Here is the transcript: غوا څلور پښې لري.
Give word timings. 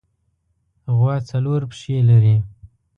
غوا 0.95 1.15
څلور 1.29 1.61
پښې 1.71 1.97
لري. 2.09 2.35